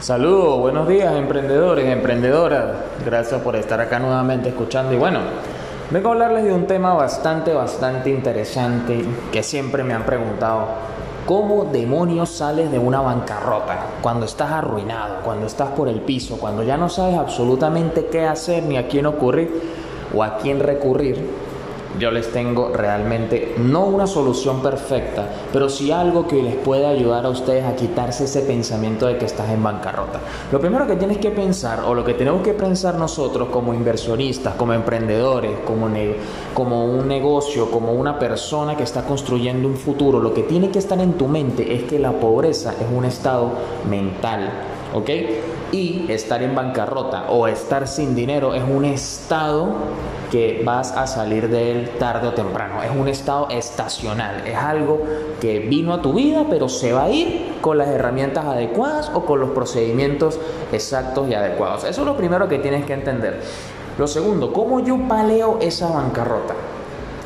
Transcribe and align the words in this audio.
Saludos, 0.00 0.60
buenos 0.60 0.88
días 0.88 1.14
emprendedores, 1.14 1.86
emprendedoras. 1.86 2.74
Gracias 3.04 3.38
por 3.42 3.54
estar 3.54 3.82
acá 3.82 3.98
nuevamente 3.98 4.48
escuchando. 4.48 4.94
Y 4.94 4.96
bueno, 4.96 5.18
vengo 5.90 6.08
a 6.08 6.12
hablarles 6.12 6.44
de 6.44 6.54
un 6.54 6.66
tema 6.66 6.94
bastante, 6.94 7.52
bastante 7.52 8.08
interesante 8.08 9.04
que 9.30 9.42
siempre 9.42 9.84
me 9.84 9.92
han 9.92 10.06
preguntado. 10.06 10.68
¿Cómo 11.26 11.66
demonios 11.66 12.30
sales 12.30 12.72
de 12.72 12.78
una 12.78 13.02
bancarrota? 13.02 13.78
Cuando 14.00 14.24
estás 14.24 14.50
arruinado, 14.50 15.16
cuando 15.22 15.46
estás 15.46 15.68
por 15.72 15.86
el 15.86 16.00
piso, 16.00 16.38
cuando 16.38 16.62
ya 16.62 16.78
no 16.78 16.88
sabes 16.88 17.18
absolutamente 17.18 18.06
qué 18.06 18.24
hacer 18.24 18.62
ni 18.62 18.78
a 18.78 18.88
quién 18.88 19.04
ocurrir 19.04 19.50
o 20.14 20.24
a 20.24 20.38
quién 20.38 20.60
recurrir 20.60 21.49
yo 21.98 22.10
les 22.10 22.32
tengo 22.32 22.70
realmente 22.72 23.54
no 23.58 23.84
una 23.84 24.06
solución 24.06 24.62
perfecta, 24.62 25.28
pero 25.52 25.68
sí 25.68 25.90
algo 25.90 26.26
que 26.26 26.42
les 26.42 26.54
puede 26.56 26.86
ayudar 26.86 27.26
a 27.26 27.30
ustedes 27.30 27.64
a 27.64 27.74
quitarse 27.74 28.24
ese 28.24 28.42
pensamiento 28.42 29.06
de 29.06 29.18
que 29.18 29.24
estás 29.24 29.50
en 29.50 29.62
bancarrota. 29.62 30.20
Lo 30.52 30.60
primero 30.60 30.86
que 30.86 30.96
tienes 30.96 31.18
que 31.18 31.30
pensar 31.30 31.80
o 31.86 31.94
lo 31.94 32.04
que 32.04 32.14
tenemos 32.14 32.42
que 32.42 32.54
pensar 32.54 32.94
nosotros 32.94 33.48
como 33.48 33.74
inversionistas, 33.74 34.54
como 34.54 34.72
emprendedores, 34.72 35.58
como, 35.66 35.88
como 36.54 36.84
un 36.84 37.08
negocio, 37.08 37.70
como 37.70 37.92
una 37.92 38.18
persona 38.18 38.76
que 38.76 38.84
está 38.84 39.04
construyendo 39.04 39.68
un 39.68 39.76
futuro, 39.76 40.20
lo 40.20 40.32
que 40.32 40.42
tiene 40.42 40.70
que 40.70 40.78
estar 40.78 41.00
en 41.00 41.14
tu 41.14 41.26
mente 41.28 41.74
es 41.74 41.84
que 41.84 41.98
la 41.98 42.12
pobreza 42.12 42.74
es 42.80 42.86
un 42.96 43.04
estado 43.04 43.50
mental, 43.88 44.50
¿ok? 44.94 45.10
Y 45.72 46.06
estar 46.08 46.42
en 46.42 46.54
bancarrota 46.54 47.30
o 47.30 47.46
estar 47.46 47.86
sin 47.86 48.14
dinero 48.14 48.54
es 48.54 48.62
un 48.62 48.84
estado 48.84 49.68
que 50.30 50.62
vas 50.64 50.92
a 50.92 51.06
salir 51.06 51.48
de 51.48 51.72
él 51.72 51.90
tarde 51.98 52.28
o 52.28 52.32
temprano. 52.32 52.82
Es 52.82 52.90
un 52.90 53.08
estado 53.08 53.48
estacional, 53.50 54.46
es 54.46 54.56
algo 54.56 55.02
que 55.40 55.60
vino 55.60 55.92
a 55.92 56.02
tu 56.02 56.12
vida, 56.12 56.46
pero 56.48 56.68
se 56.68 56.92
va 56.92 57.04
a 57.04 57.10
ir 57.10 57.54
con 57.60 57.78
las 57.78 57.88
herramientas 57.88 58.44
adecuadas 58.44 59.10
o 59.14 59.24
con 59.24 59.40
los 59.40 59.50
procedimientos 59.50 60.38
exactos 60.72 61.28
y 61.28 61.34
adecuados. 61.34 61.84
Eso 61.84 62.02
es 62.02 62.06
lo 62.06 62.16
primero 62.16 62.48
que 62.48 62.58
tienes 62.58 62.84
que 62.84 62.94
entender. 62.94 63.40
Lo 63.98 64.06
segundo, 64.06 64.52
¿cómo 64.52 64.80
yo 64.80 64.96
paleo 65.08 65.58
esa 65.60 65.88
bancarrota? 65.88 66.54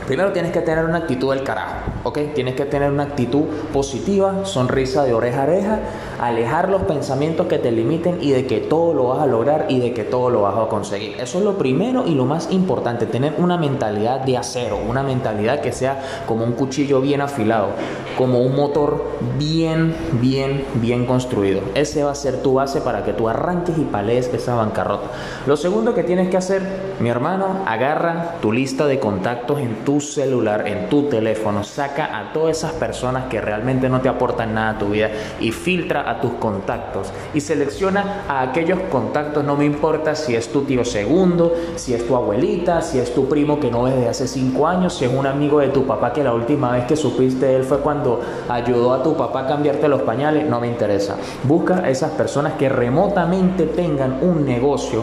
Primero 0.07 0.33
tienes 0.33 0.53
que 0.53 0.61
tener 0.61 0.85
una 0.85 0.99
actitud 0.99 1.35
del 1.35 1.45
carajo, 1.45 1.77
¿ok? 2.03 2.19
Tienes 2.35 2.55
que 2.55 2.67
tener 2.67 2.91
una 2.91 3.05
actitud 3.05 3.45
positiva, 3.73 4.45
sonrisa 4.45 5.03
de 5.05 5.15
oreja 5.15 5.41
a 5.41 5.45
oreja, 5.45 5.79
alejar 6.27 6.69
los 6.69 6.83
pensamientos 6.83 7.47
que 7.47 7.59
te 7.59 7.71
limiten 7.71 8.19
y 8.21 8.31
de 8.31 8.47
que 8.47 8.61
todo 8.61 8.95
lo 8.95 9.09
vas 9.09 9.21
a 9.21 9.27
lograr 9.27 9.67
y 9.69 9.81
de 9.81 9.93
que 9.93 10.05
todo 10.05 10.31
lo 10.31 10.43
vas 10.43 10.57
a 10.57 10.69
conseguir. 10.69 11.17
Eso 11.21 11.39
es 11.39 11.45
lo 11.45 11.59
primero 11.59 12.05
y 12.07 12.15
lo 12.15 12.25
más 12.25 12.51
importante, 12.51 13.07
tener 13.07 13.35
una 13.39 13.57
mentalidad 13.57 14.21
de 14.21 14.37
acero, 14.37 14.79
una 14.89 15.03
mentalidad 15.03 15.61
que 15.61 15.73
sea 15.73 16.03
como 16.27 16.45
un 16.45 16.53
cuchillo 16.53 17.01
bien 17.01 17.21
afilado, 17.21 17.69
como 18.17 18.41
un 18.41 18.55
motor 18.55 19.05
bien, 19.39 19.95
bien, 20.21 20.65
bien 20.75 21.07
construido. 21.07 21.61
Ese 21.75 22.05
va 22.05 22.13
a 22.13 22.15
ser 22.15 22.43
tu 22.43 22.55
base 22.55 22.81
para 22.81 23.05
que 23.05 23.13
tú 23.13 23.29
arranques 23.29 23.77
y 23.79 23.83
palees 23.83 24.33
esa 24.33 24.55
bancarrota. 24.55 25.09
Lo 25.47 25.57
segundo 25.57 25.95
que 25.95 26.05
tienes 26.05 26.29
que 26.29 26.37
hacer, 26.37 26.63
mi 27.01 27.09
hermano, 27.09 27.63
agarra 27.67 28.37
tu 28.41 28.53
lista 28.53 28.87
de 28.87 28.99
contactos 28.99 29.61
en 29.61 29.85
tu 29.85 30.01
celular, 30.01 30.67
en 30.67 30.89
tu 30.89 31.05
teléfono, 31.05 31.65
saca 31.65 32.19
a 32.19 32.33
todas 32.33 32.59
esas 32.59 32.73
personas 32.73 33.25
que 33.27 33.41
realmente 33.41 33.89
no 33.89 34.01
te 34.01 34.09
aportan 34.09 34.55
nada 34.55 34.71
a 34.71 34.79
tu 34.79 34.89
vida 34.89 35.11
y 35.41 35.53
filtra 35.53 36.09
a 36.09 36.14
tus 36.21 36.33
contactos 36.35 37.09
y 37.33 37.41
selecciona 37.41 38.25
a 38.29 38.43
aquellos 38.43 38.79
contactos, 38.91 39.45
no 39.45 39.57
me 39.57 39.65
importa 39.65 40.15
si 40.15 40.35
es 40.35 40.51
tu 40.51 40.63
tío 40.63 40.85
segundo, 40.85 41.55
si 41.77 41.95
es 41.95 42.07
tu 42.07 42.17
abuelita, 42.17 42.83
si 42.83 42.99
es 42.99 43.15
tu 43.15 43.29
primo 43.29 43.61
que 43.61 43.71
no 43.71 43.85
ves 43.85 43.97
de 43.97 44.09
hace 44.09 44.29
cinco 44.29 44.67
años, 44.67 44.95
si 44.95 45.05
es 45.05 45.13
un 45.13 45.27
amigo 45.27 45.61
de 45.61 45.69
tu 45.69 45.87
papá 45.87 46.13
que 46.13 46.25
la 46.25 46.33
última 46.33 46.73
vez 46.73 46.85
que 46.85 46.97
supiste 46.97 47.47
de 47.47 47.57
él 47.57 47.65
fue 47.65 47.79
cuando 47.79 48.21
ayudó 48.49 48.95
a 48.95 49.03
tu 49.03 49.17
papá 49.17 49.41
a 49.41 49.47
cambiarte 49.47 49.89
los 49.89 50.03
pañales, 50.03 50.49
no 50.49 50.61
me 50.61 50.69
interesa. 50.69 51.17
Busca 51.45 51.79
a 51.79 51.91
esas 51.91 52.13
personas 52.13 52.55
que 52.55 52.69
remotamente 52.69 53.65
tengan 53.67 54.19
un 54.23 54.45
negocio 54.45 55.03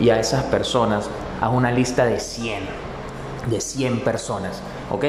y 0.00 0.10
a 0.10 0.20
esas 0.20 0.44
personas 0.44 1.08
a 1.40 1.48
una 1.48 1.70
lista 1.70 2.04
de 2.04 2.18
100 2.18 2.85
de 3.46 3.60
100 3.60 4.00
personas, 4.00 4.60
¿ok? 4.90 5.04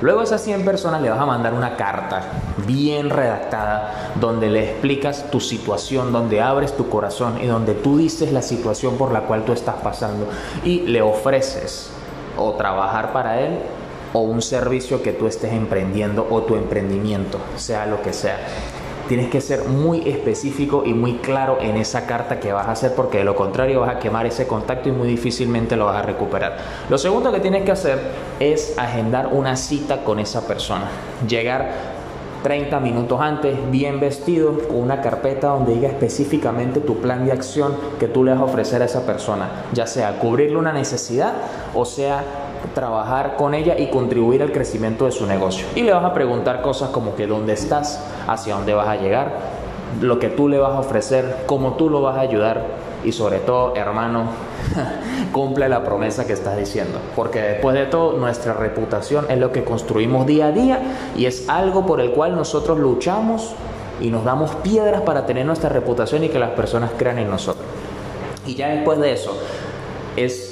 Luego 0.00 0.20
a 0.20 0.24
esas 0.24 0.42
100 0.42 0.64
personas 0.64 1.02
le 1.02 1.10
vas 1.10 1.20
a 1.20 1.26
mandar 1.26 1.52
una 1.52 1.76
carta 1.76 2.22
bien 2.66 3.10
redactada 3.10 4.12
donde 4.18 4.48
le 4.48 4.70
explicas 4.70 5.30
tu 5.30 5.40
situación, 5.40 6.12
donde 6.12 6.40
abres 6.40 6.76
tu 6.76 6.88
corazón 6.88 7.38
y 7.42 7.46
donde 7.46 7.74
tú 7.74 7.98
dices 7.98 8.32
la 8.32 8.42
situación 8.42 8.96
por 8.96 9.12
la 9.12 9.22
cual 9.22 9.44
tú 9.44 9.52
estás 9.52 9.76
pasando 9.76 10.26
y 10.64 10.80
le 10.80 11.02
ofreces 11.02 11.90
o 12.38 12.52
trabajar 12.52 13.12
para 13.12 13.40
él 13.40 13.58
o 14.12 14.20
un 14.20 14.42
servicio 14.42 15.02
que 15.02 15.12
tú 15.12 15.26
estés 15.26 15.52
emprendiendo 15.52 16.26
o 16.30 16.42
tu 16.42 16.56
emprendimiento, 16.56 17.38
sea 17.56 17.86
lo 17.86 18.02
que 18.02 18.12
sea. 18.12 18.38
Tienes 19.10 19.28
que 19.28 19.40
ser 19.40 19.64
muy 19.64 20.08
específico 20.08 20.84
y 20.86 20.94
muy 20.94 21.14
claro 21.14 21.58
en 21.60 21.76
esa 21.76 22.06
carta 22.06 22.38
que 22.38 22.52
vas 22.52 22.68
a 22.68 22.70
hacer 22.70 22.94
porque 22.94 23.18
de 23.18 23.24
lo 23.24 23.34
contrario 23.34 23.80
vas 23.80 23.96
a 23.96 23.98
quemar 23.98 24.24
ese 24.24 24.46
contacto 24.46 24.88
y 24.88 24.92
muy 24.92 25.08
difícilmente 25.08 25.74
lo 25.74 25.86
vas 25.86 25.96
a 25.96 26.02
recuperar. 26.02 26.58
Lo 26.88 26.96
segundo 26.96 27.32
que 27.32 27.40
tienes 27.40 27.64
que 27.64 27.72
hacer 27.72 27.98
es 28.38 28.78
agendar 28.78 29.30
una 29.32 29.56
cita 29.56 30.04
con 30.04 30.20
esa 30.20 30.46
persona. 30.46 30.84
Llegar 31.26 31.72
30 32.44 32.78
minutos 32.78 33.20
antes, 33.20 33.58
bien 33.72 33.98
vestido, 33.98 34.56
con 34.68 34.76
una 34.76 35.00
carpeta 35.00 35.48
donde 35.48 35.74
diga 35.74 35.88
específicamente 35.88 36.78
tu 36.78 36.98
plan 37.00 37.26
de 37.26 37.32
acción 37.32 37.74
que 37.98 38.06
tú 38.06 38.22
le 38.22 38.30
vas 38.30 38.40
a 38.40 38.44
ofrecer 38.44 38.80
a 38.80 38.84
esa 38.84 39.04
persona, 39.06 39.64
ya 39.72 39.88
sea 39.88 40.20
cubrirle 40.20 40.56
una 40.56 40.72
necesidad 40.72 41.32
o 41.74 41.84
sea 41.84 42.22
trabajar 42.74 43.36
con 43.36 43.54
ella 43.54 43.78
y 43.78 43.88
contribuir 43.88 44.42
al 44.42 44.52
crecimiento 44.52 45.04
de 45.04 45.12
su 45.12 45.26
negocio. 45.26 45.66
Y 45.74 45.82
le 45.82 45.92
vas 45.92 46.04
a 46.04 46.14
preguntar 46.14 46.62
cosas 46.62 46.90
como 46.90 47.14
que 47.14 47.26
dónde 47.26 47.52
estás, 47.52 48.04
hacia 48.26 48.54
dónde 48.54 48.74
vas 48.74 48.88
a 48.88 48.96
llegar, 48.96 49.32
lo 50.00 50.18
que 50.18 50.28
tú 50.28 50.48
le 50.48 50.58
vas 50.58 50.72
a 50.72 50.80
ofrecer, 50.80 51.44
cómo 51.46 51.74
tú 51.74 51.90
lo 51.90 52.02
vas 52.02 52.16
a 52.16 52.20
ayudar 52.20 52.64
y 53.04 53.12
sobre 53.12 53.38
todo, 53.38 53.74
hermano, 53.76 54.24
cumple 55.32 55.68
la 55.68 55.82
promesa 55.82 56.26
que 56.26 56.32
estás 56.32 56.56
diciendo. 56.56 56.98
Porque 57.16 57.40
después 57.40 57.74
de 57.74 57.86
todo, 57.86 58.12
nuestra 58.12 58.52
reputación 58.52 59.26
es 59.28 59.38
lo 59.38 59.52
que 59.52 59.64
construimos 59.64 60.26
día 60.26 60.46
a 60.46 60.52
día 60.52 60.80
y 61.16 61.26
es 61.26 61.48
algo 61.48 61.86
por 61.86 62.00
el 62.00 62.12
cual 62.12 62.36
nosotros 62.36 62.78
luchamos 62.78 63.54
y 64.00 64.08
nos 64.08 64.24
damos 64.24 64.54
piedras 64.56 65.02
para 65.02 65.26
tener 65.26 65.46
nuestra 65.46 65.68
reputación 65.70 66.24
y 66.24 66.28
que 66.28 66.38
las 66.38 66.50
personas 66.50 66.90
crean 66.96 67.18
en 67.18 67.30
nosotros. 67.30 67.66
Y 68.46 68.54
ya 68.54 68.68
después 68.68 68.98
de 68.98 69.12
eso, 69.12 69.36
es 70.16 70.49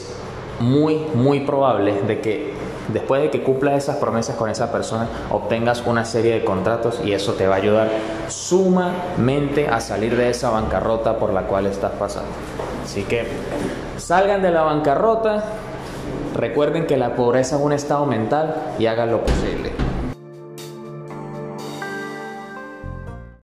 muy, 0.60 0.96
muy 1.14 1.40
probable 1.40 2.02
de 2.06 2.20
que 2.20 2.52
después 2.88 3.22
de 3.22 3.30
que 3.30 3.42
cumplas 3.42 3.74
esas 3.74 3.96
promesas 3.96 4.36
con 4.36 4.50
esa 4.50 4.72
persona, 4.72 5.08
obtengas 5.30 5.82
una 5.86 6.04
serie 6.04 6.32
de 6.32 6.44
contratos 6.44 7.00
y 7.04 7.12
eso 7.12 7.34
te 7.34 7.46
va 7.46 7.56
a 7.56 7.58
ayudar 7.58 7.90
sumamente 8.28 9.68
a 9.68 9.80
salir 9.80 10.16
de 10.16 10.30
esa 10.30 10.50
bancarrota 10.50 11.18
por 11.18 11.32
la 11.32 11.42
cual 11.42 11.66
estás 11.66 11.92
pasando. 11.92 12.30
Así 12.84 13.02
que 13.02 13.26
salgan 13.98 14.42
de 14.42 14.50
la 14.50 14.62
bancarrota, 14.62 15.44
recuerden 16.34 16.86
que 16.86 16.96
la 16.96 17.14
pobreza 17.14 17.56
es 17.56 17.62
un 17.62 17.72
estado 17.72 18.06
mental 18.06 18.74
y 18.78 18.86
hagan 18.86 19.10
lo 19.10 19.20
posible. 19.20 19.87